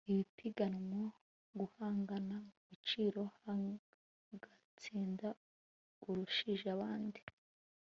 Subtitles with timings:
[0.17, 1.03] ipiganwa
[1.59, 3.23] guhangana mu biciro
[4.31, 5.27] hagatsinda
[6.09, 7.21] urushije abandi